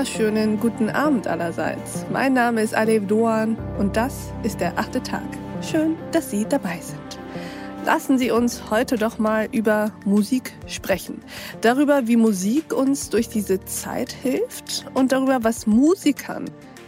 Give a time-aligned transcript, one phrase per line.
[0.00, 2.06] wunderschönen guten Abend allerseits.
[2.10, 5.28] Mein Name ist Alev Doan und das ist der achte Tag.
[5.60, 7.18] Schön, dass Sie dabei sind.
[7.84, 11.20] Lassen Sie uns heute doch mal über Musik sprechen.
[11.60, 16.46] Darüber, wie Musik uns durch diese Zeit hilft und darüber, was Musikern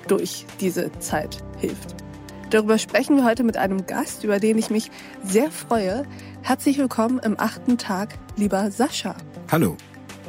[0.09, 1.95] durch diese Zeit hilft.
[2.49, 4.91] Darüber sprechen wir heute mit einem Gast, über den ich mich
[5.23, 6.07] sehr freue.
[6.41, 9.17] Herzlich willkommen im achten Tag, lieber Sascha.
[9.51, 9.77] Hallo.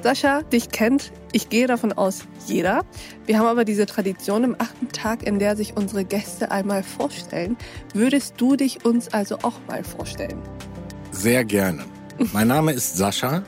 [0.03, 2.83] Sascha, dich kennt, ich gehe davon aus, jeder.
[3.25, 7.55] Wir haben aber diese Tradition im achten Tag, in der sich unsere Gäste einmal vorstellen.
[7.93, 10.39] Würdest du dich uns also auch mal vorstellen?
[11.11, 11.85] Sehr gerne.
[12.33, 13.43] Mein Name ist Sascha,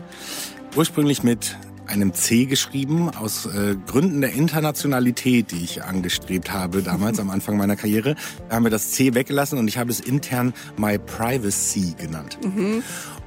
[0.77, 7.19] ursprünglich mit einem C geschrieben, aus äh, Gründen der Internationalität, die ich angestrebt habe damals
[7.19, 8.15] am Anfang meiner Karriere.
[8.49, 12.39] Haben wir das C weggelassen und ich habe es intern My Privacy genannt.
[12.41, 12.81] Mhm.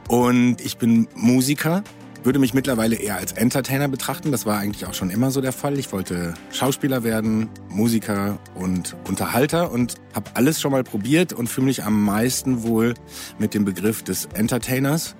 [0.08, 1.84] Und ich bin Musiker,
[2.28, 4.32] würde mich mittlerweile eher als Entertainer betrachten.
[4.32, 5.78] Das war eigentlich auch schon immer so der Fall.
[5.78, 11.68] Ich wollte Schauspieler werden, Musiker und Unterhalter und habe alles schon mal probiert und fühle
[11.68, 12.92] mich am meisten wohl
[13.38, 15.16] mit dem Begriff des Entertainers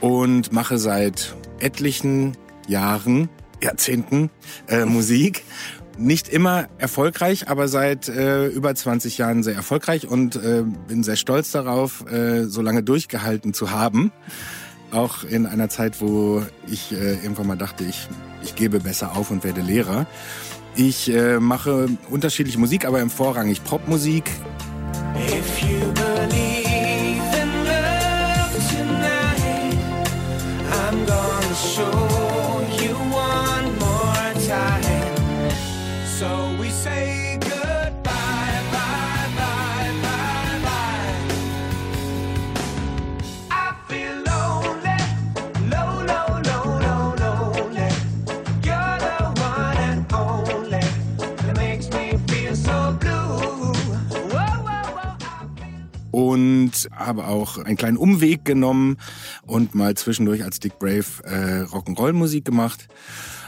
[0.00, 3.28] und mache seit etlichen Jahren,
[3.62, 4.30] Jahrzehnten
[4.66, 5.44] äh, Musik
[5.98, 11.16] nicht immer erfolgreich, aber seit äh, über 20 Jahren sehr erfolgreich und äh, bin sehr
[11.16, 14.10] stolz darauf, äh, so lange durchgehalten zu haben.
[14.90, 18.08] Auch in einer Zeit, wo ich äh, irgendwann mal dachte, ich,
[18.42, 20.06] ich gebe besser auf und werde Lehrer.
[20.76, 24.30] Ich äh, mache unterschiedliche Musik, aber im Vorrangig Popmusik.
[56.36, 58.98] Und habe auch einen kleinen Umweg genommen
[59.46, 62.88] und mal zwischendurch als Dick Brave äh, Rock'n'Roll-Musik gemacht.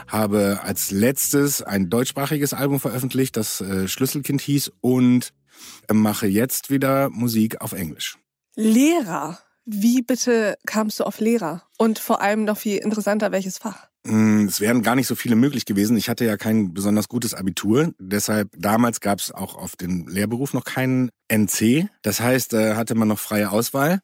[0.06, 5.34] Habe als letztes ein deutschsprachiges Album veröffentlicht, das äh, Schlüsselkind hieß und
[5.88, 8.16] äh, mache jetzt wieder Musik auf Englisch.
[8.56, 9.38] Lehrer.
[9.66, 11.64] Wie bitte kamst du auf Lehrer?
[11.76, 13.87] Und vor allem noch viel interessanter, welches Fach?
[14.08, 15.96] Mm, Es wären gar nicht so viele möglich gewesen.
[15.96, 17.92] Ich hatte ja kein besonders gutes Abitur.
[17.98, 21.88] Deshalb, damals gab es auch auf den Lehrberuf noch keinen NC.
[22.02, 24.00] Das heißt, da hatte man noch freie Auswahl.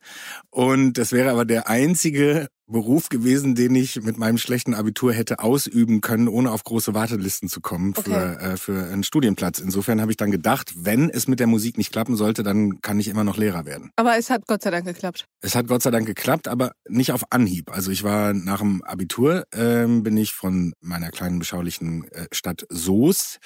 [0.51, 5.41] Und das wäre aber der einzige Beruf gewesen, den ich mit meinem schlechten Abitur hätte
[5.41, 8.53] ausüben können, ohne auf große Wartelisten zu kommen für, Okay.
[8.53, 9.59] äh, für einen Studienplatz.
[9.59, 12.99] Insofern habe ich dann gedacht, wenn es mit der Musik nicht klappen sollte, dann kann
[12.99, 13.91] ich immer noch Lehrer werden.
[13.97, 15.27] Aber es hat Gott sei Dank geklappt.
[15.41, 17.71] Es hat Gott sei Dank geklappt, aber nicht auf Anhieb.
[17.71, 22.67] Also ich war nach dem Abitur, ähm, bin ich von meiner kleinen beschaulichen äh, Stadt
[22.71, 23.39] Soest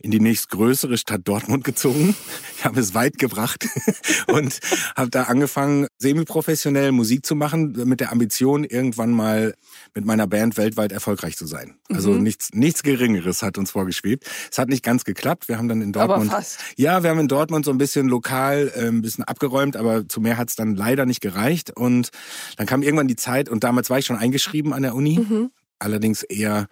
[0.00, 2.14] in die nächstgrößere Stadt Dortmund gezogen.
[2.58, 3.66] Ich habe es weit gebracht
[4.28, 4.58] und
[4.96, 9.54] habe da angefangen, semi-professionell Musik zu machen, mit der Ambition, irgendwann mal
[9.94, 11.76] mit meiner Band weltweit erfolgreich zu sein.
[11.92, 12.22] Also Mhm.
[12.22, 14.24] nichts, nichts Geringeres hat uns vorgeschwebt.
[14.50, 15.48] Es hat nicht ganz geklappt.
[15.48, 16.58] Wir haben dann in Dortmund Aber fast.
[16.76, 20.20] ja, wir haben in Dortmund so ein bisschen lokal äh, ein bisschen abgeräumt, aber zu
[20.20, 21.70] mehr hat es dann leider nicht gereicht.
[21.76, 22.10] Und
[22.56, 25.50] dann kam irgendwann die Zeit, und damals war ich schon eingeschrieben an der Uni, Mhm.
[25.78, 26.68] allerdings eher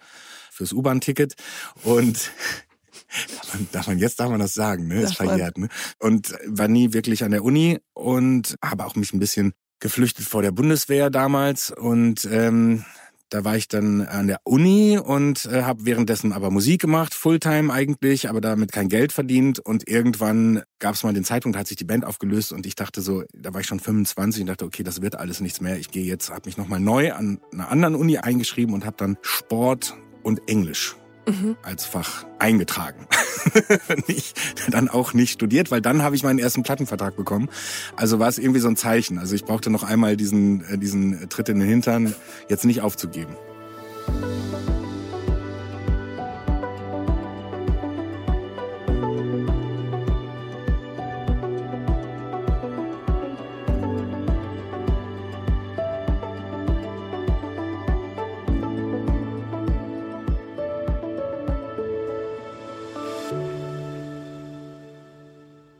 [0.51, 1.35] fürs U-Bahn-Ticket.
[1.83, 2.31] Und
[3.35, 5.01] darf man, darf man, jetzt darf man das sagen, ne?
[5.01, 5.67] Ist verjährt, ne?
[5.99, 10.41] Und war nie wirklich an der Uni und habe auch mich ein bisschen geflüchtet vor
[10.41, 11.71] der Bundeswehr damals.
[11.71, 12.85] Und ähm,
[13.29, 17.73] da war ich dann an der Uni und äh, habe währenddessen aber Musik gemacht, Fulltime
[17.73, 19.59] eigentlich, aber damit kein Geld verdient.
[19.59, 22.75] Und irgendwann gab es mal den Zeitpunkt, da hat sich die Band aufgelöst und ich
[22.75, 25.77] dachte so, da war ich schon 25 und dachte, okay, das wird alles nichts mehr.
[25.77, 29.17] Ich gehe jetzt, habe mich nochmal neu an einer anderen Uni eingeschrieben und habe dann
[29.21, 30.95] Sport und Englisch
[31.27, 31.57] Mhm.
[31.63, 33.07] als Fach eingetragen.
[34.07, 34.39] nicht,
[34.71, 37.49] dann auch nicht studiert, weil dann habe ich meinen ersten Plattenvertrag bekommen.
[37.95, 39.17] Also war es irgendwie so ein Zeichen.
[39.17, 42.15] Also ich brauchte noch einmal diesen, äh, diesen Tritt in den Hintern,
[42.49, 43.35] jetzt nicht aufzugeben.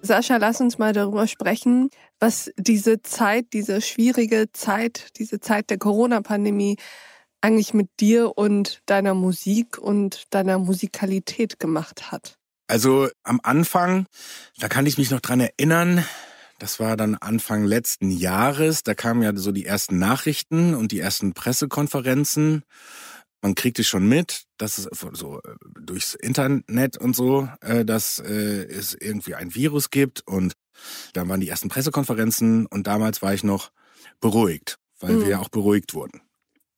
[0.06, 5.78] Sascha, lass uns mal darüber sprechen, was diese Zeit, diese schwierige Zeit, diese Zeit der
[5.78, 6.78] Corona-Pandemie
[7.42, 12.38] eigentlich mit dir und deiner Musik und deiner Musikalität gemacht hat.
[12.68, 14.08] Also am Anfang,
[14.58, 16.04] da kann ich mich noch dran erinnern,
[16.58, 21.00] das war dann Anfang letzten Jahres, da kamen ja so die ersten Nachrichten und die
[21.00, 22.64] ersten Pressekonferenzen.
[23.46, 28.18] Man kriegt es schon mit, dass es so äh, durchs Internet und so, äh, dass
[28.18, 30.54] äh, es irgendwie ein Virus gibt und
[31.14, 33.70] dann waren die ersten Pressekonferenzen und damals war ich noch
[34.20, 35.22] beruhigt, weil mhm.
[35.22, 36.22] wir ja auch beruhigt wurden.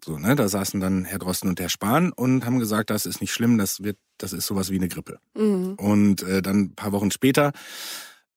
[0.04, 3.22] So, ne, da saßen dann Herr Drosten und Herr Spahn und haben gesagt, das ist
[3.22, 5.20] nicht schlimm, das wird, das ist sowas wie eine Grippe.
[5.36, 5.76] Mhm.
[5.76, 7.54] Und äh, dann ein paar Wochen später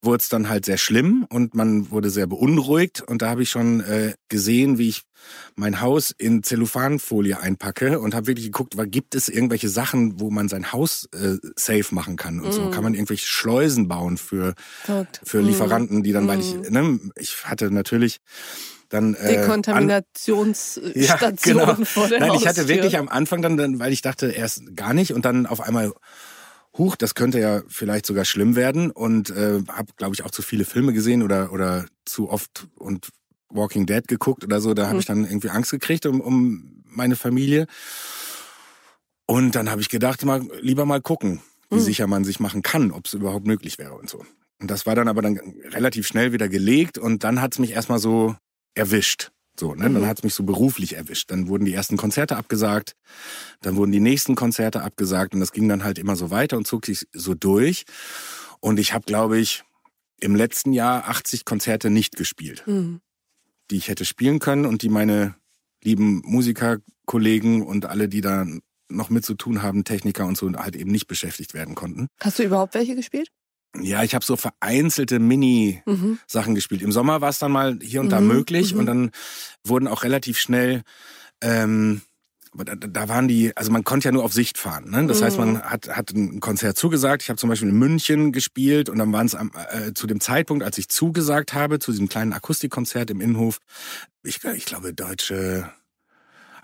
[0.02, 3.02] wurde es dann halt sehr schlimm und man wurde sehr beunruhigt.
[3.02, 5.02] Und da habe ich schon äh, gesehen, wie ich
[5.56, 10.30] mein Haus in Zellophanfolie einpacke und habe wirklich geguckt, weil gibt es irgendwelche Sachen, wo
[10.30, 12.52] man sein Haus äh, safe machen kann und mm.
[12.52, 12.70] so.
[12.70, 14.54] Kann man irgendwelche Schleusen bauen für,
[15.22, 16.28] für Lieferanten, die dann, mm.
[16.28, 18.20] weil ich, ne, ich hatte natürlich
[18.88, 21.74] dann äh, Dekontaminationsstation ja, genau.
[21.84, 24.94] vor der Nein, ich hatte wirklich am Anfang dann, dann, weil ich dachte erst gar
[24.94, 25.92] nicht und dann auf einmal
[26.76, 30.42] huch, das könnte ja vielleicht sogar schlimm werden und äh, habe, glaube ich, auch zu
[30.42, 33.08] viele Filme gesehen oder oder zu oft und
[33.48, 34.74] Walking Dead geguckt oder so.
[34.74, 35.00] Da habe mhm.
[35.00, 37.66] ich dann irgendwie Angst gekriegt um, um meine Familie.
[39.26, 41.40] Und dann habe ich gedacht, mal lieber mal gucken,
[41.70, 41.80] wie mhm.
[41.80, 44.24] sicher man sich machen kann, ob es überhaupt möglich wäre und so.
[44.60, 45.38] Und das war dann aber dann
[45.70, 48.36] relativ schnell wieder gelegt und dann hat es mich erstmal so
[48.74, 49.30] erwischt.
[49.60, 49.88] So, ne?
[49.90, 49.94] Mhm.
[49.94, 51.30] Dann hat es mich so beruflich erwischt.
[51.30, 52.96] Dann wurden die ersten Konzerte abgesagt,
[53.60, 56.66] dann wurden die nächsten Konzerte abgesagt und das ging dann halt immer so weiter und
[56.66, 57.84] zog sich so durch.
[58.60, 59.62] Und ich habe, glaube ich,
[60.18, 63.00] im letzten Jahr 80 Konzerte nicht gespielt, mhm.
[63.70, 65.34] die ich hätte spielen können und die meine
[65.84, 68.46] lieben Musikerkollegen und alle, die da
[68.88, 72.06] noch mit zu tun haben, Techniker und so, halt eben nicht beschäftigt werden konnten.
[72.20, 73.28] Hast du überhaupt welche gespielt?
[73.78, 76.54] Ja, ich habe so vereinzelte Mini-Sachen mhm.
[76.54, 76.82] gespielt.
[76.82, 78.28] Im Sommer war es dann mal hier und da mhm.
[78.28, 78.80] möglich mhm.
[78.80, 79.10] und dann
[79.64, 80.82] wurden auch relativ schnell
[81.40, 82.02] ähm,
[82.52, 84.90] da, da waren die, also man konnte ja nur auf Sicht fahren.
[84.90, 85.06] Ne?
[85.06, 85.24] Das mhm.
[85.24, 85.62] heißt, man mhm.
[85.62, 87.22] hat, hat ein Konzert zugesagt.
[87.22, 90.64] Ich habe zum Beispiel in München gespielt und dann waren es äh, zu dem Zeitpunkt,
[90.64, 93.58] als ich zugesagt habe, zu diesem kleinen Akustikkonzert im Innenhof,
[94.22, 95.70] ich, ich glaube, deutsche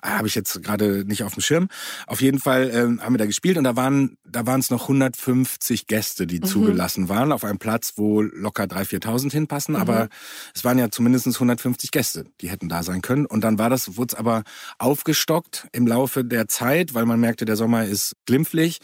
[0.07, 1.69] habe ich jetzt gerade nicht auf dem Schirm.
[2.07, 4.83] Auf jeden Fall ähm, haben wir da gespielt und da waren da waren es noch
[4.83, 6.45] 150 Gäste, die mhm.
[6.45, 9.75] zugelassen waren auf einem Platz, wo locker 3.000, 4.000 hinpassen.
[9.75, 9.81] Mhm.
[9.81, 10.09] Aber
[10.55, 13.27] es waren ja zumindest 150 Gäste, die hätten da sein können.
[13.27, 14.43] Und dann war das wurde es aber
[14.79, 18.81] aufgestockt im Laufe der Zeit, weil man merkte, der Sommer ist glimpflich.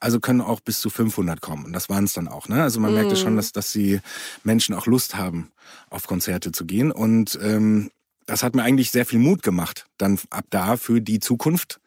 [0.00, 1.64] Also können auch bis zu 500 kommen.
[1.64, 2.48] Und das waren es dann auch.
[2.48, 2.62] Ne?
[2.62, 2.98] Also man mhm.
[2.98, 4.00] merkte schon, dass dass die
[4.44, 5.50] Menschen auch Lust haben,
[5.90, 6.92] auf Konzerte zu gehen.
[6.92, 7.90] Und ähm,
[8.26, 11.80] das hat mir eigentlich sehr viel Mut gemacht, dann ab da für die Zukunft.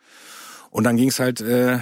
[0.70, 1.80] Und dann ging es halt, äh,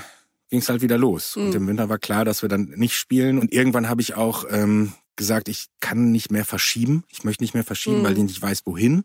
[0.49, 1.35] ging's halt wieder los.
[1.35, 1.45] Mhm.
[1.45, 3.39] Und im Winter war klar, dass wir dann nicht spielen.
[3.39, 7.03] Und irgendwann habe ich auch ähm, gesagt, ich kann nicht mehr verschieben.
[7.09, 8.03] Ich möchte nicht mehr verschieben, mhm.
[8.03, 9.03] weil ich nicht weiß, wohin.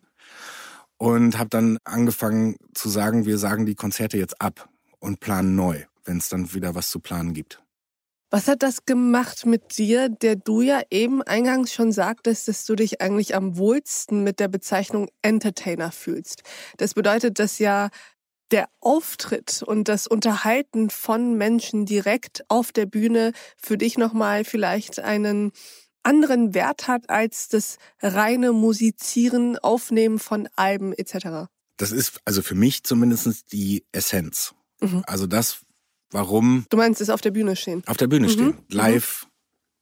[0.97, 4.69] Und habe dann angefangen zu sagen, wir sagen die Konzerte jetzt ab
[4.99, 7.63] und planen neu, wenn es dann wieder was zu planen gibt.
[8.31, 12.75] Was hat das gemacht mit dir, der du ja eben eingangs schon sagtest, dass du
[12.75, 16.43] dich eigentlich am wohlsten mit der Bezeichnung Entertainer fühlst?
[16.77, 17.89] Das bedeutet, dass ja
[18.51, 25.01] der Auftritt und das Unterhalten von Menschen direkt auf der Bühne für dich nochmal vielleicht
[25.01, 25.53] einen
[26.03, 31.49] anderen Wert hat als das reine Musizieren, Aufnehmen von Alben etc.
[31.77, 34.55] Das ist also für mich zumindest die Essenz.
[34.81, 35.03] Mhm.
[35.07, 35.63] Also das,
[36.11, 36.67] warum.
[36.71, 37.83] Du meinst es auf der Bühne stehen?
[37.87, 38.33] Auf der Bühne mhm.
[38.33, 39.31] stehen, live mhm.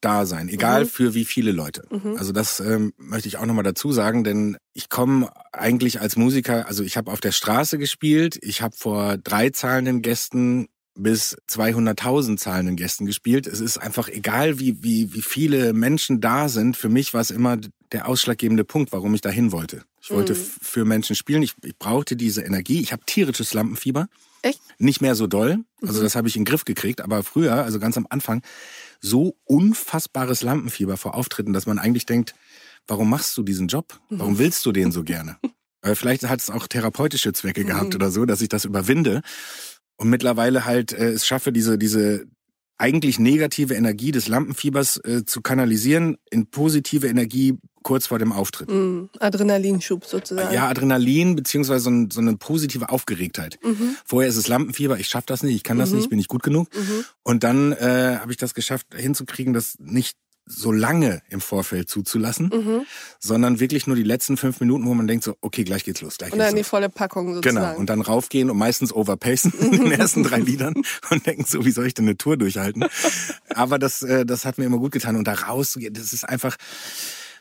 [0.00, 0.88] da sein, egal mhm.
[0.88, 1.84] für wie viele Leute.
[1.91, 2.17] Mhm.
[2.17, 6.67] Also das ähm, möchte ich auch nochmal dazu sagen, denn ich komme eigentlich als Musiker,
[6.67, 12.39] also ich habe auf der Straße gespielt, ich habe vor drei zahlenden Gästen bis 200.000
[12.39, 13.46] zahlenden Gästen gespielt.
[13.46, 16.77] Es ist einfach egal, wie, wie, wie viele Menschen da sind.
[16.77, 17.58] Für mich war es immer
[17.93, 19.82] der ausschlaggebende Punkt, warum ich dahin wollte.
[20.00, 20.39] Ich wollte mhm.
[20.62, 21.43] für Menschen spielen.
[21.43, 22.81] Ich, ich brauchte diese Energie.
[22.81, 24.08] Ich habe tierisches Lampenfieber.
[24.46, 24.60] Echt?
[24.79, 25.58] Nicht mehr so doll.
[25.82, 26.05] Also mhm.
[26.05, 27.00] das habe ich in den Griff gekriegt.
[27.00, 28.43] Aber früher, also ganz am Anfang,
[29.00, 32.34] so unfassbares Lampenfieber vor Auftritten, dass man eigentlich denkt,
[32.86, 33.98] warum machst du diesen Job?
[34.10, 34.38] Warum mhm.
[34.38, 35.36] willst du den so gerne?
[35.82, 37.96] Weil vielleicht hat es auch therapeutische Zwecke gehabt mhm.
[37.96, 39.22] oder so, dass ich das überwinde
[39.96, 42.26] und mittlerweile halt äh, es schaffe, diese, diese
[42.78, 48.68] eigentlich negative Energie des Lampenfiebers äh, zu kanalisieren in positive Energie kurz vor dem Auftritt.
[48.68, 50.52] Mm, Adrenalinschub sozusagen.
[50.52, 53.60] Ja, Adrenalin beziehungsweise so, ein, so eine positive Aufgeregtheit.
[53.62, 53.96] Mhm.
[54.04, 55.98] Vorher ist es Lampenfieber, ich schaffe das nicht, ich kann das mhm.
[55.98, 56.68] nicht, bin nicht gut genug.
[56.74, 57.04] Mhm.
[57.22, 62.50] Und dann äh, habe ich das geschafft hinzukriegen, dass nicht so lange im Vorfeld zuzulassen,
[62.53, 62.86] mhm.
[63.19, 66.19] sondern wirklich nur die letzten fünf Minuten, wo man denkt so, okay, gleich geht's los.
[66.19, 67.56] Gleich und dann die volle Packung sozusagen.
[67.56, 70.74] Genau, und dann raufgehen und meistens overpacen in den ersten drei Liedern
[71.10, 72.84] und denken so, wie soll ich denn eine Tour durchhalten?
[73.48, 76.56] Aber das, äh, das hat mir immer gut getan und da rauszugehen, das ist einfach...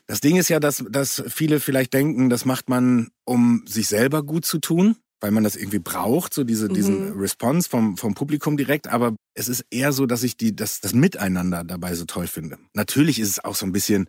[0.08, 4.22] Das Ding ist ja, dass, dass viele vielleicht denken, das macht man, um sich selber
[4.22, 6.74] gut zu tun weil man das irgendwie braucht, so diese, mhm.
[6.74, 8.88] diesen Response vom, vom Publikum direkt.
[8.88, 12.58] Aber es ist eher so, dass ich die, das, das Miteinander dabei so toll finde.
[12.74, 14.08] Natürlich ist es auch so ein bisschen,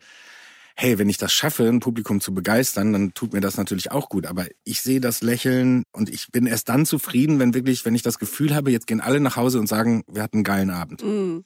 [0.76, 4.10] hey, wenn ich das schaffe, ein Publikum zu begeistern, dann tut mir das natürlich auch
[4.10, 4.28] gut.
[4.28, 8.04] Aber ich sehe das Lächeln und ich bin erst dann zufrieden, wenn wirklich, wenn ich
[8.04, 11.04] das Gefühl habe, jetzt gehen alle nach Hause und sagen, wir hatten einen geilen Abend.
[11.04, 11.44] Mhm.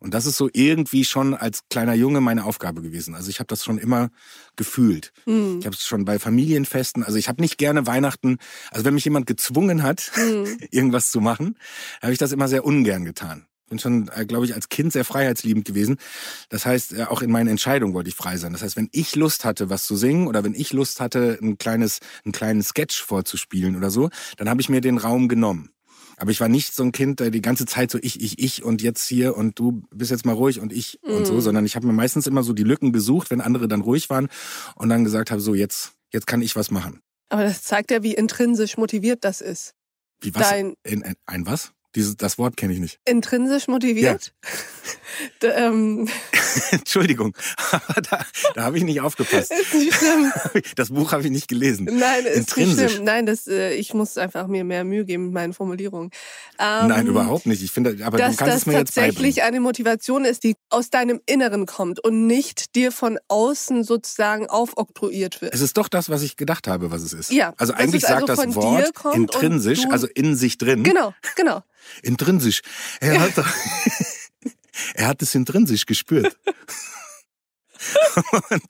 [0.00, 3.14] Und das ist so irgendwie schon als kleiner Junge meine Aufgabe gewesen.
[3.14, 4.10] Also ich habe das schon immer
[4.56, 5.12] gefühlt.
[5.26, 5.58] Mhm.
[5.58, 7.02] Ich habe es schon bei Familienfesten.
[7.02, 8.38] Also ich habe nicht gerne Weihnachten.
[8.70, 10.58] Also wenn mich jemand gezwungen hat, mhm.
[10.70, 11.56] irgendwas zu machen,
[12.00, 13.46] habe ich das immer sehr ungern getan.
[13.68, 15.98] Bin schon, äh, glaube ich, als Kind sehr freiheitsliebend gewesen.
[16.48, 18.52] Das heißt, äh, auch in meinen Entscheidungen wollte ich frei sein.
[18.52, 21.58] Das heißt, wenn ich Lust hatte, was zu singen oder wenn ich Lust hatte, ein
[21.58, 25.70] kleines, einen kleinen Sketch vorzuspielen oder so, dann habe ich mir den Raum genommen.
[26.18, 28.64] Aber ich war nicht so ein Kind, der die ganze Zeit so ich, ich, ich
[28.64, 31.10] und jetzt hier und du bist jetzt mal ruhig und ich mm.
[31.10, 31.40] und so, mhm.
[31.40, 34.28] sondern ich habe mir meistens immer so die Lücken gesucht, wenn andere dann ruhig waren
[34.74, 37.00] und dann gesagt habe, so jetzt, jetzt kann ich was machen.
[37.28, 39.74] Aber das zeigt ja, wie intrinsisch motiviert das ist.
[40.20, 40.48] Wie was?
[40.48, 41.72] Dein in, in, ein was?
[41.98, 43.00] Dieses, das Wort kenne ich nicht.
[43.06, 44.32] Intrinsisch motiviert?
[44.44, 44.50] Ja.
[45.40, 46.08] da, ähm.
[46.70, 47.36] Entschuldigung,
[47.72, 48.24] aber da,
[48.54, 49.50] da habe ich nicht aufgepasst.
[49.50, 50.32] Ist nicht schlimm.
[50.76, 51.86] Das Buch habe ich nicht gelesen.
[51.90, 52.78] Nein, ist Intrinsisch.
[52.78, 53.04] nicht schlimm.
[53.04, 56.10] Nein, das, äh, ich muss einfach mir mehr Mühe geben mit meinen Formulierungen.
[56.60, 57.64] Ähm, Nein, überhaupt nicht.
[57.64, 59.14] Ich finde, aber dass, du kannst es mir jetzt beibringen.
[59.16, 64.48] tatsächlich eine Motivation ist, die aus deinem Inneren kommt und nicht dir von außen sozusagen
[64.48, 65.52] aufoktroyiert wird.
[65.52, 67.32] Es ist doch das, was ich gedacht habe, was es ist.
[67.32, 67.54] Ja.
[67.56, 70.84] Also eigentlich sagt also das Wort intrinsisch, also in sich drin.
[70.84, 71.62] Genau, genau.
[72.02, 72.62] Intrinsisch.
[73.00, 73.32] Er hat,
[74.94, 76.36] er hat es intrinsisch gespürt.
[78.50, 78.62] und,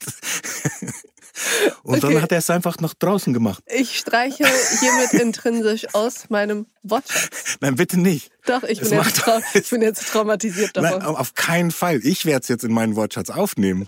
[1.83, 2.13] und okay.
[2.13, 3.63] dann hat er es einfach nach draußen gemacht.
[3.67, 4.45] Ich streiche
[4.79, 7.57] hiermit intrinsisch aus meinem Wortschatz.
[7.61, 8.31] Nein, bitte nicht.
[8.45, 9.23] Doch, ich bin, jetzt,
[9.53, 10.99] ich bin jetzt traumatisiert davon.
[10.99, 11.99] Nein, auf keinen Fall.
[12.03, 13.87] Ich werde es jetzt in meinen Wortschatz aufnehmen.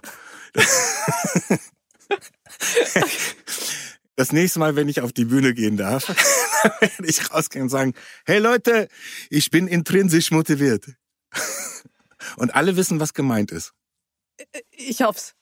[4.21, 6.07] Das nächste Mal, wenn ich auf die Bühne gehen darf,
[6.79, 8.87] werde ich rausgehen und sagen, hey Leute,
[9.31, 10.85] ich bin intrinsisch motiviert.
[12.37, 13.73] Und alle wissen, was gemeint ist.
[14.69, 15.33] Ich hoff's.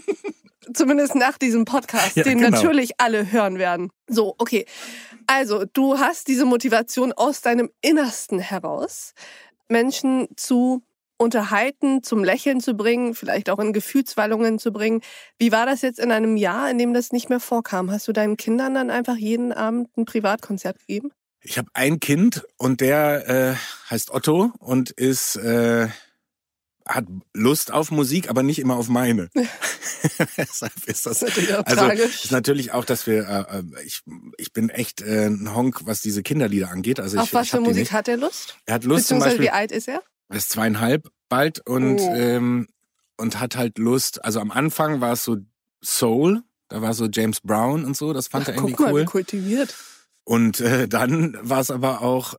[0.72, 2.48] Zumindest nach diesem Podcast, ja, den genau.
[2.48, 3.90] natürlich alle hören werden.
[4.06, 4.64] So, okay.
[5.26, 9.12] Also, du hast diese Motivation aus deinem Innersten heraus,
[9.68, 10.82] Menschen zu
[11.16, 15.00] unterhalten, zum Lächeln zu bringen, vielleicht auch in Gefühlswallungen zu bringen.
[15.38, 17.90] Wie war das jetzt in einem Jahr, in dem das nicht mehr vorkam?
[17.90, 21.10] Hast du deinen Kindern dann einfach jeden Abend ein Privatkonzert gegeben?
[21.40, 23.54] Ich habe ein Kind und der äh,
[23.90, 25.88] heißt Otto und ist äh,
[26.86, 29.30] hat Lust auf Musik, aber nicht immer auf meine.
[30.36, 32.24] Deshalb ist das, das ist also tragisch.
[32.24, 34.02] ist natürlich auch, dass wir äh, äh, ich
[34.36, 37.00] ich bin echt äh, ein Honk, was diese Kinderlieder angeht.
[37.00, 38.56] Also auf ich, was ich für Musik hat er Lust?
[38.66, 39.46] Er hat Lust zum Beispiel.
[39.46, 40.02] Wie alt ist er?
[40.30, 42.14] Ist zweieinhalb bald und oh.
[42.14, 42.68] ähm,
[43.16, 44.24] und hat halt Lust.
[44.24, 45.36] Also am Anfang war es so
[45.82, 48.12] Soul, da war so James Brown und so.
[48.12, 49.04] Das fand Ach, er irgendwie guck mal, cool.
[49.04, 49.74] kultiviert.
[50.24, 52.34] Und äh, dann war es aber auch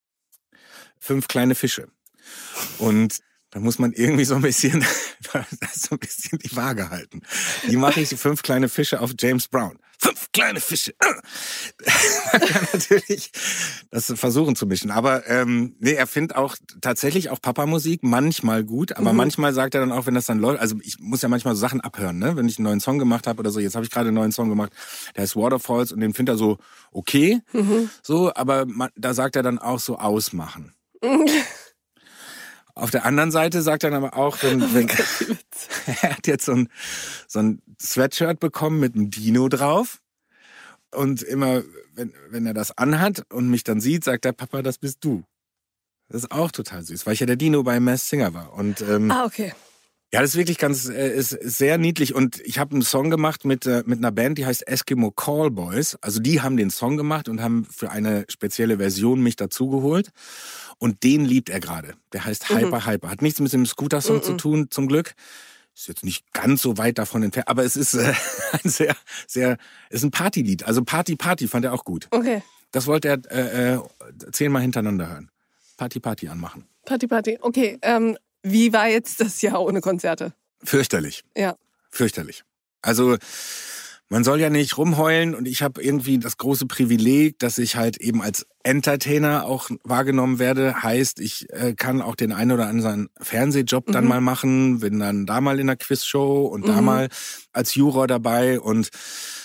[0.99, 1.87] fünf kleine Fische.
[2.79, 3.19] Und
[3.51, 4.81] da muss man irgendwie so ein bisschen,
[5.73, 7.21] so ein bisschen die Waage halten.
[7.69, 9.79] Die mache ich so fünf kleine Fische auf James Brown.
[9.99, 10.93] Fünf kleine Fische.
[12.31, 13.31] man kann natürlich
[13.91, 14.91] das versuchen zu mischen.
[14.91, 18.93] Aber ähm, nee, er findet auch tatsächlich auch Papa-Musik manchmal gut.
[18.93, 19.17] Aber mhm.
[19.17, 21.61] manchmal sagt er dann auch, wenn das dann läuft, also ich muss ja manchmal so
[21.61, 22.35] Sachen abhören, ne?
[22.35, 23.59] Wenn ich einen neuen Song gemacht habe oder so.
[23.59, 24.71] Jetzt habe ich gerade einen neuen Song gemacht,
[25.15, 26.57] der heißt Waterfalls und den findet er so
[26.91, 27.41] okay.
[27.53, 27.89] Mhm.
[28.01, 30.73] So, aber man, da sagt er dann auch so ausmachen.
[32.75, 34.89] Auf der anderen Seite sagt er dann aber auch, wenn, wenn
[36.01, 36.69] er hat jetzt so ein,
[37.27, 40.01] so ein Sweatshirt bekommen mit einem Dino drauf.
[40.91, 41.63] Und immer,
[41.93, 45.23] wenn, wenn er das anhat und mich dann sieht, sagt er, Papa, das bist du.
[46.09, 48.53] Das ist auch total süß, weil ich ja der Dino bei Mass Singer war.
[48.53, 49.53] Und, ähm, ah, okay.
[50.13, 52.15] Ja, das ist wirklich ganz, äh, ist, sehr niedlich.
[52.15, 55.97] Und ich habe einen Song gemacht mit, äh, mit einer Band, die heißt Eskimo Callboys.
[56.01, 60.11] Also die haben den Song gemacht und haben für eine spezielle Version mich dazugeholt.
[60.77, 61.95] Und den liebt er gerade.
[62.13, 62.57] Der heißt mhm.
[62.57, 63.09] Hyper Hyper.
[63.09, 64.23] Hat nichts mit dem Scooter-Song mhm.
[64.23, 65.15] zu tun, zum Glück.
[65.75, 68.13] Ist jetzt nicht ganz so weit davon entfernt, aber es ist äh,
[68.53, 68.95] ein sehr,
[69.27, 69.57] sehr,
[69.89, 70.63] ist ein Partylied.
[70.63, 72.07] Also Party Party fand er auch gut.
[72.11, 72.41] Okay.
[72.71, 73.79] Das wollte er äh, äh,
[74.31, 75.31] zehnmal hintereinander hören.
[75.75, 76.65] Party Party anmachen.
[76.85, 77.37] Party Party.
[77.41, 77.77] Okay.
[77.81, 80.33] Ähm, wie war jetzt das Jahr ohne Konzerte?
[80.63, 81.23] Fürchterlich.
[81.35, 81.55] Ja.
[81.89, 82.43] Fürchterlich.
[82.81, 83.17] Also
[84.07, 87.97] man soll ja nicht rumheulen und ich habe irgendwie das große Privileg, dass ich halt
[87.97, 90.83] eben als Entertainer auch wahrgenommen werde.
[90.83, 94.09] Heißt, ich äh, kann auch den einen oder anderen Fernsehjob dann mhm.
[94.09, 96.67] mal machen, bin dann da mal in der Quizshow und mhm.
[96.67, 97.09] da mal
[97.51, 98.89] als Juror dabei und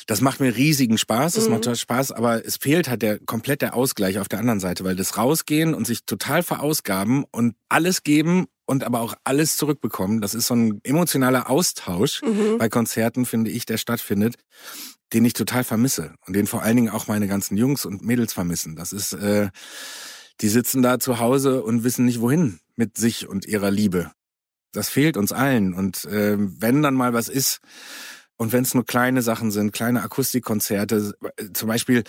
[0.07, 1.55] das macht mir riesigen Spaß, das mhm.
[1.55, 4.97] macht Spaß, aber es fehlt halt der komplett der Ausgleich auf der anderen Seite, weil
[4.97, 10.21] das Rausgehen und sich total verausgaben und alles geben und aber auch alles zurückbekommen.
[10.21, 12.59] Das ist so ein emotionaler Austausch mhm.
[12.59, 14.37] bei Konzerten, finde ich, der stattfindet,
[15.13, 18.33] den ich total vermisse und den vor allen Dingen auch meine ganzen Jungs und Mädels
[18.33, 18.77] vermissen.
[18.77, 19.49] Das ist, äh,
[20.41, 24.13] die sitzen da zu Hause und wissen nicht wohin mit sich und ihrer Liebe.
[24.73, 27.61] Das fehlt uns allen und äh, wenn dann mal was ist,
[28.41, 32.05] Und wenn es nur kleine Sachen sind, kleine Akustikkonzerte, äh, zum Beispiel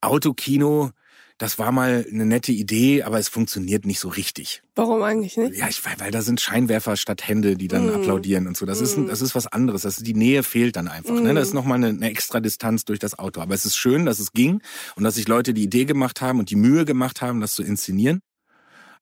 [0.00, 0.92] Autokino,
[1.36, 4.62] das war mal eine nette Idee, aber es funktioniert nicht so richtig.
[4.74, 5.58] Warum eigentlich nicht?
[5.58, 7.94] Ja, ich, weil, weil da sind Scheinwerfer statt Hände, die dann mm.
[7.94, 8.64] applaudieren und so.
[8.64, 8.84] Das mm.
[8.84, 9.82] ist das ist was anderes.
[9.82, 11.12] Das die Nähe fehlt dann einfach.
[11.12, 11.24] Mm.
[11.24, 11.34] Ne?
[11.34, 13.42] Das ist nochmal eine, eine extra Distanz durch das Auto.
[13.42, 14.62] Aber es ist schön, dass es ging
[14.96, 17.62] und dass sich Leute die Idee gemacht haben und die Mühe gemacht haben, das zu
[17.62, 18.22] inszenieren.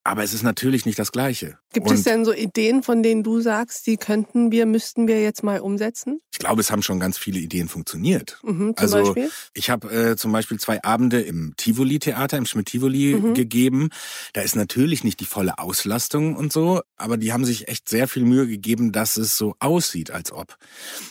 [0.09, 1.59] Aber es ist natürlich nicht das Gleiche.
[1.75, 5.21] Gibt und es denn so Ideen, von denen du sagst, die könnten wir, müssten wir
[5.21, 6.23] jetzt mal umsetzen?
[6.33, 8.39] Ich glaube, es haben schon ganz viele Ideen funktioniert.
[8.43, 9.31] Mhm, zum also Beispiel?
[9.53, 13.35] ich habe äh, zum Beispiel zwei Abende im Tivoli-Theater, im Schmidt-Tivoli mhm.
[13.35, 13.91] gegeben.
[14.33, 18.09] Da ist natürlich nicht die volle Auslastung und so, aber die haben sich echt sehr
[18.09, 20.57] viel Mühe gegeben, dass es so aussieht, als ob.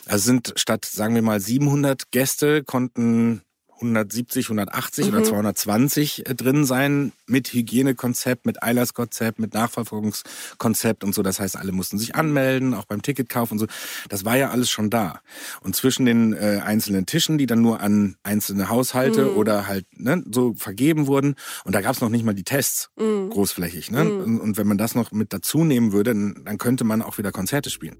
[0.08, 3.44] Also sind statt, sagen wir mal, 700 Gäste konnten
[3.78, 5.14] 170, 180 mhm.
[5.14, 11.22] oder 220 äh, drin sein mit Hygienekonzept, mit Eilerskonzept, mit Nachverfolgungskonzept und so.
[11.22, 13.68] Das heißt, alle mussten sich anmelden, auch beim Ticketkauf und so.
[14.10, 15.22] Das war ja alles schon da.
[15.62, 19.38] Und zwischen den äh, einzelnen Tischen, die dann nur an einzelne Haushalte mhm.
[19.38, 22.90] oder halt ne, so vergeben wurden, und da gab es noch nicht mal die Tests
[22.98, 23.30] mhm.
[23.30, 23.92] großflächig.
[23.92, 24.04] Ne?
[24.04, 24.24] Mhm.
[24.24, 27.18] Und, und wenn man das noch mit dazu nehmen würde, dann, dann könnte man auch
[27.18, 27.98] wieder Konzerte spielen.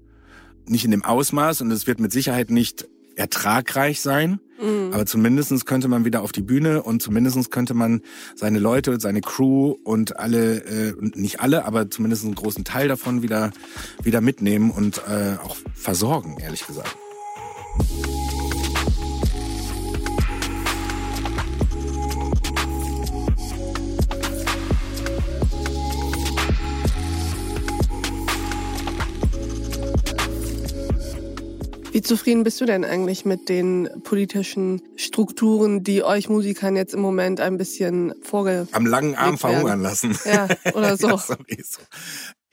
[0.66, 2.86] Nicht in dem Ausmaß und es wird mit Sicherheit nicht
[3.18, 4.40] ertragreich sein.
[4.60, 4.92] Mhm.
[4.92, 8.02] Aber zumindestens könnte man wieder auf die Bühne und zumindestens könnte man
[8.34, 13.22] seine Leute, seine Crew und alle, äh, nicht alle, aber zumindest einen großen Teil davon
[13.22, 13.52] wieder,
[14.02, 16.96] wieder mitnehmen und äh, auch versorgen, ehrlich gesagt.
[31.98, 37.00] Wie zufrieden bist du denn eigentlich mit den politischen Strukturen, die euch Musikern jetzt im
[37.00, 38.68] Moment ein bisschen vorge...
[38.70, 40.16] Am langen Arm verhungern lassen.
[40.24, 41.08] Ja, oder so.
[41.08, 41.18] ja,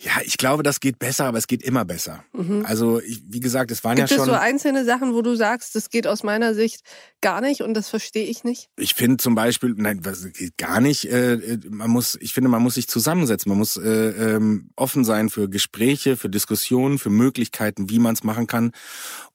[0.05, 2.24] Ja, ich glaube, das geht besser, aber es geht immer besser.
[2.33, 2.63] Mhm.
[2.65, 4.25] Also, ich, wie gesagt, es waren Gibt ja schon.
[4.25, 6.82] Gibt es so einzelne Sachen, wo du sagst, das geht aus meiner Sicht
[7.21, 8.69] gar nicht und das verstehe ich nicht?
[8.77, 11.06] Ich finde zum Beispiel, nein, das geht gar nicht.
[11.06, 13.49] Äh, man muss, ich finde, man muss sich zusammensetzen.
[13.49, 18.23] Man muss äh, ähm, offen sein für Gespräche, für Diskussionen, für Möglichkeiten, wie man es
[18.23, 18.71] machen kann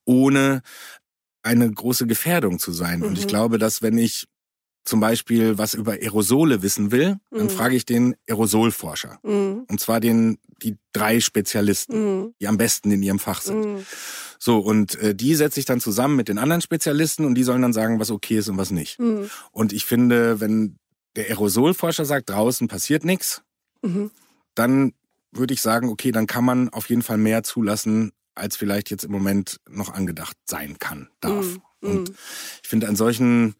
[0.04, 0.62] ohne
[1.42, 3.00] eine große Gefährdung zu sein.
[3.00, 3.06] Mhm.
[3.06, 3.28] Und ich mhm.
[3.28, 4.26] glaube, dass wenn ich
[4.84, 7.38] zum Beispiel was über Aerosole wissen will, mhm.
[7.38, 9.18] dann frage ich den Aerosolforscher.
[9.22, 9.66] Mhm.
[9.68, 12.34] Und zwar den, die drei Spezialisten, mhm.
[12.40, 13.60] die am besten in ihrem Fach sind.
[13.60, 13.86] Mhm.
[14.38, 17.62] So, und äh, die setze ich dann zusammen mit den anderen Spezialisten und die sollen
[17.62, 18.98] dann sagen, was okay ist und was nicht.
[18.98, 19.30] Mhm.
[19.52, 20.76] Und ich finde, wenn
[21.16, 23.42] der Aerosolforscher sagt, draußen passiert nichts,
[24.54, 24.92] dann
[25.32, 29.04] würde ich sagen, okay, dann kann man auf jeden Fall mehr zulassen, als vielleicht jetzt
[29.04, 31.58] im Moment noch angedacht sein kann, darf.
[31.80, 32.12] Und
[32.62, 33.54] ich finde an solchen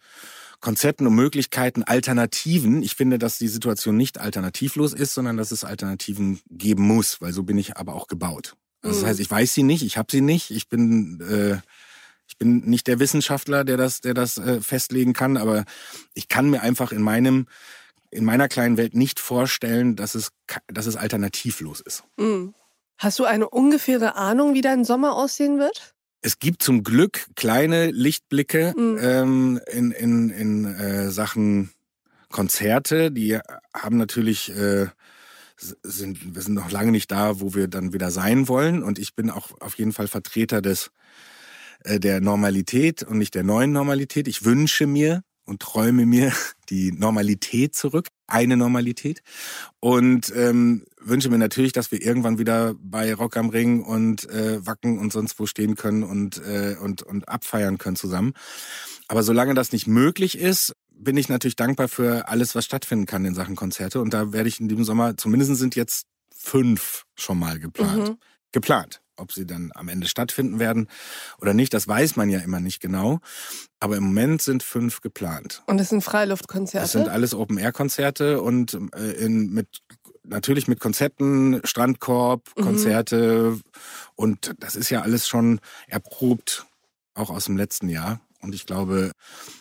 [0.61, 5.64] Konzepten und Möglichkeiten, Alternativen, ich finde, dass die Situation nicht alternativlos ist, sondern dass es
[5.64, 8.57] Alternativen geben muss, weil so bin ich aber auch gebaut.
[8.83, 11.59] Also das heißt, ich weiß sie nicht, ich habe sie nicht, ich bin äh,
[12.27, 15.64] ich bin nicht der Wissenschaftler, der das, der das äh, festlegen kann, aber
[16.14, 17.46] ich kann mir einfach in meinem
[18.11, 20.33] in meiner kleinen Welt nicht vorstellen, dass es,
[20.66, 22.05] dass es alternativlos ist.
[22.16, 22.49] Mm.
[22.99, 25.94] Hast du eine ungefähre Ahnung, wie dein Sommer aussehen wird?
[26.22, 28.98] Es gibt zum Glück kleine Lichtblicke mhm.
[29.00, 31.70] ähm, in, in, in äh, Sachen
[32.30, 33.11] Konzerte.
[33.11, 33.38] Die
[33.74, 34.88] haben natürlich äh,
[35.56, 38.83] sind wir sind noch lange nicht da, wo wir dann wieder sein wollen.
[38.83, 40.90] Und ich bin auch auf jeden Fall Vertreter des
[41.85, 44.28] äh, der Normalität und nicht der neuen Normalität.
[44.28, 46.32] Ich wünsche mir und träume mir
[46.70, 49.22] die Normalität zurück, eine Normalität.
[49.80, 54.64] Und ähm, wünsche mir natürlich, dass wir irgendwann wieder bei Rock am Ring und äh,
[54.64, 58.32] Wacken und sonst wo stehen können und, äh, und, und abfeiern können zusammen.
[59.08, 63.24] Aber solange das nicht möglich ist, bin ich natürlich dankbar für alles, was stattfinden kann
[63.24, 64.00] in Sachen Konzerte.
[64.00, 68.10] Und da werde ich in diesem Sommer, zumindest sind jetzt fünf schon mal geplant.
[68.10, 68.18] Mhm.
[68.52, 69.00] Geplant.
[69.16, 70.88] Ob sie dann am Ende stattfinden werden
[71.38, 73.20] oder nicht, das weiß man ja immer nicht genau.
[73.78, 75.62] Aber im Moment sind fünf geplant.
[75.66, 76.82] Und das sind Freiluftkonzerte?
[76.82, 79.68] Das sind alles Open-Air-Konzerte und äh, in, mit
[80.24, 82.62] natürlich mit Konzepten, Strandkorb, mhm.
[82.62, 83.62] Konzerte mhm.
[84.14, 86.66] und das ist ja alles schon erprobt,
[87.14, 88.20] auch aus dem letzten Jahr.
[88.40, 89.12] Und ich glaube,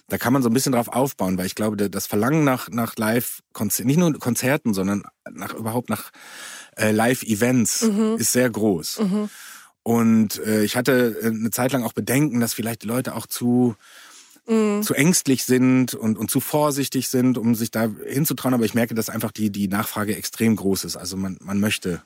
[0.08, 2.96] da kann man so ein bisschen drauf aufbauen, weil ich glaube, das Verlangen nach, nach
[2.96, 6.12] Live-Konzerten, nicht nur Konzerten, sondern nach überhaupt nach
[6.78, 8.15] äh, Live-Events mhm.
[8.18, 9.00] ist sehr groß.
[9.00, 9.30] Mhm.
[9.84, 13.28] Und äh, ich hatte äh, eine Zeit lang auch Bedenken, dass vielleicht die Leute auch
[13.28, 13.76] zu
[14.50, 14.84] mhm.
[14.84, 18.54] zu ängstlich sind und, und zu vorsichtig sind, um sich da hinzutrauen.
[18.54, 20.98] Aber ich merke, dass einfach die, die Nachfrage extrem groß ist.
[20.98, 22.02] Also man, man möchte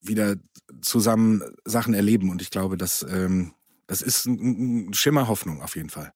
[0.00, 0.36] wieder
[0.80, 2.30] zusammen Sachen erleben.
[2.30, 3.52] Und ich glaube, dass, ähm,
[3.90, 6.12] das ist ein Schimmer Hoffnung auf jeden Fall.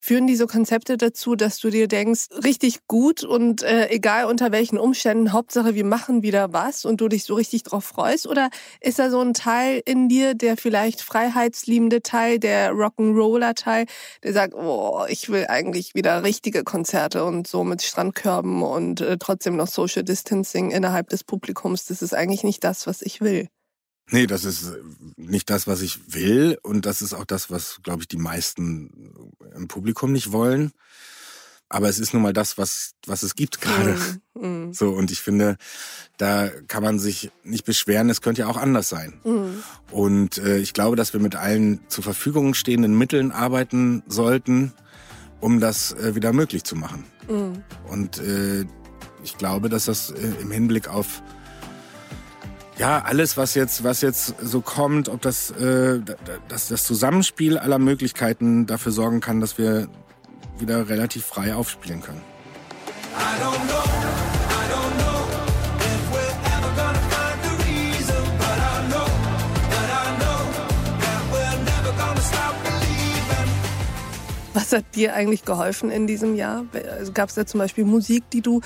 [0.00, 4.78] Führen diese Konzepte dazu, dass du dir denkst, richtig gut und äh, egal unter welchen
[4.78, 8.26] Umständen, Hauptsache wir machen wieder was und du dich so richtig drauf freust?
[8.26, 8.50] Oder
[8.80, 13.86] ist da so ein Teil in dir, der vielleicht freiheitsliebende Teil, der Rock'n'Roller Teil,
[14.24, 19.18] der sagt, oh, ich will eigentlich wieder richtige Konzerte und so mit Strandkörben und äh,
[19.18, 21.86] trotzdem noch Social Distancing innerhalb des Publikums.
[21.86, 23.48] Das ist eigentlich nicht das, was ich will.
[24.10, 24.76] Nee, das ist äh,
[25.16, 26.58] nicht das, was ich will.
[26.62, 29.12] Und das ist auch das, was, glaube ich, die meisten
[29.54, 30.72] im Publikum nicht wollen.
[31.70, 33.96] Aber es ist nun mal das, was, was es gibt gerade.
[34.34, 34.72] Mm, mm.
[34.74, 35.56] So, und ich finde,
[36.18, 39.14] da kann man sich nicht beschweren, es könnte ja auch anders sein.
[39.24, 39.62] Mm.
[39.90, 44.72] Und äh, ich glaube, dass wir mit allen zur Verfügung stehenden Mitteln arbeiten sollten,
[45.40, 47.06] um das äh, wieder möglich zu machen.
[47.28, 47.54] Mm.
[47.90, 48.66] Und äh,
[49.24, 51.22] ich glaube, dass das äh, im Hinblick auf
[52.78, 56.00] ja, alles, was jetzt, was jetzt so kommt, ob das, äh,
[56.48, 59.88] dass das Zusammenspiel aller Möglichkeiten dafür sorgen kann, dass wir
[60.58, 62.22] wieder relativ frei aufspielen können.
[74.54, 76.64] Was hat dir eigentlich geholfen in diesem Jahr?
[76.96, 78.60] Also Gab es da zum Beispiel Musik, die du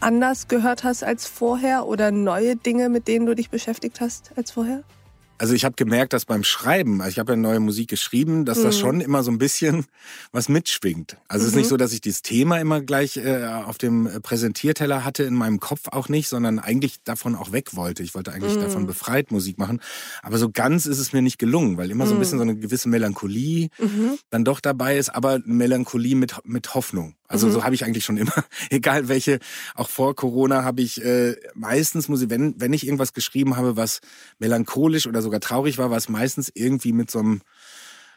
[0.00, 4.50] anders gehört hast als vorher oder neue Dinge, mit denen du dich beschäftigt hast als
[4.50, 4.82] vorher?
[5.38, 8.58] Also ich habe gemerkt, dass beim Schreiben, also ich habe ja neue Musik geschrieben, dass
[8.58, 8.62] mhm.
[8.62, 9.84] das schon immer so ein bisschen
[10.32, 11.18] was mitschwingt.
[11.28, 11.46] Also mhm.
[11.46, 11.70] es ist nicht mhm.
[11.70, 15.88] so, dass ich dieses Thema immer gleich äh, auf dem Präsentierteller hatte, in meinem Kopf
[15.92, 18.02] auch nicht, sondern eigentlich davon auch weg wollte.
[18.02, 18.62] Ich wollte eigentlich mhm.
[18.62, 19.80] davon befreit Musik machen.
[20.22, 22.44] Aber so ganz ist es mir nicht gelungen, weil immer so ein bisschen mhm.
[22.44, 24.18] so eine gewisse Melancholie mhm.
[24.30, 27.14] dann doch dabei ist, aber Melancholie mit, mit Hoffnung.
[27.28, 27.52] Also mhm.
[27.52, 28.32] so habe ich eigentlich schon immer,
[28.70, 29.38] egal welche,
[29.74, 33.76] auch vor Corona habe ich äh, meistens muss ich, wenn wenn ich irgendwas geschrieben habe,
[33.76, 34.00] was
[34.38, 37.40] melancholisch oder sogar traurig war, war es meistens irgendwie mit so einem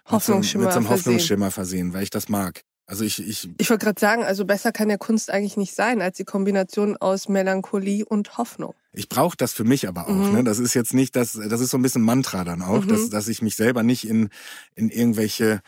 [0.05, 2.63] Hoffnungsschimmer, mit so einem Hoffnungsschimmer versehen, weil ich das mag.
[2.89, 6.01] Also ich ich ich wollte gerade sagen, also besser kann ja Kunst eigentlich nicht sein
[6.01, 8.73] als die Kombination aus Melancholie und Hoffnung.
[8.93, 10.15] Ich brauche das für mich aber auch.
[10.15, 10.33] Mhm.
[10.33, 10.43] Ne?
[10.43, 12.87] Das ist jetzt nicht das, das ist so ein bisschen Mantra dann auch, mhm.
[12.87, 14.29] dass, dass ich mich selber nicht in,
[14.73, 15.61] in irgendwelche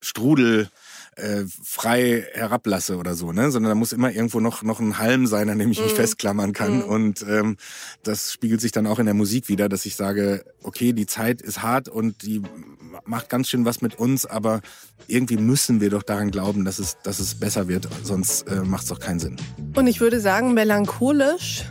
[0.00, 0.68] Strudel
[1.16, 3.50] äh, frei herablasse oder so, ne?
[3.50, 5.96] Sondern da muss immer irgendwo noch noch ein Halm sein, an dem ich mich mm.
[5.96, 6.80] festklammern kann.
[6.80, 6.82] Mm.
[6.82, 7.56] Und ähm,
[8.02, 11.42] das spiegelt sich dann auch in der Musik wieder, dass ich sage, okay, die Zeit
[11.42, 12.42] ist hart und die
[13.04, 14.60] macht ganz schön was mit uns, aber
[15.06, 18.84] irgendwie müssen wir doch daran glauben, dass es, dass es besser wird, sonst äh, macht
[18.84, 19.36] es doch keinen Sinn.
[19.74, 21.64] Und ich würde sagen, melancholisch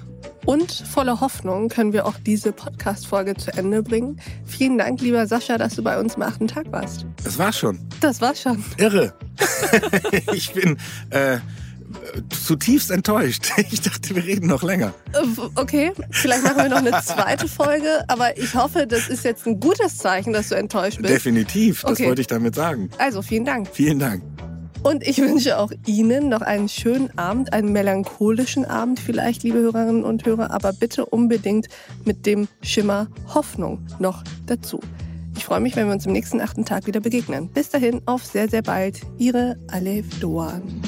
[0.45, 4.19] und voller Hoffnung können wir auch diese Podcast-Folge zu Ende bringen.
[4.45, 7.05] Vielen Dank, lieber Sascha, dass du bei uns am achten Tag warst.
[7.23, 7.79] Das war's schon.
[7.99, 8.63] Das war's schon.
[8.77, 9.13] Irre.
[10.33, 10.77] ich bin
[11.09, 11.39] äh,
[12.29, 13.51] zutiefst enttäuscht.
[13.71, 14.93] Ich dachte, wir reden noch länger.
[15.13, 19.45] Äh, okay, vielleicht machen wir noch eine zweite Folge, aber ich hoffe, das ist jetzt
[19.47, 21.13] ein gutes Zeichen, dass du enttäuscht bist.
[21.13, 22.07] Definitiv, das okay.
[22.07, 22.89] wollte ich damit sagen.
[22.97, 23.67] Also, vielen Dank.
[23.73, 24.23] Vielen Dank.
[24.83, 30.03] Und ich wünsche auch Ihnen noch einen schönen Abend, einen melancholischen Abend vielleicht, liebe Hörerinnen
[30.03, 31.69] und Hörer, aber bitte unbedingt
[32.03, 34.79] mit dem Schimmer Hoffnung noch dazu.
[35.45, 37.49] Ich freue mich, wenn wir uns am nächsten achten Tag wieder begegnen.
[37.49, 39.01] Bis dahin, auf sehr, sehr bald.
[39.19, 40.81] Ihre Alef Doan.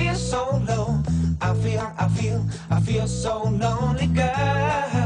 [0.00, 1.02] feel so low.
[1.42, 4.99] I feel, I feel, I feel so lonely, girl.